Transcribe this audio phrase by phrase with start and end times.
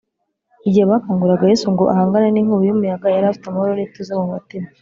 [0.67, 4.67] igihe bakanguraga yesu ngo ahangane n’inkubi y’umuyaga, yari afite amahoro n’ituze mu mutima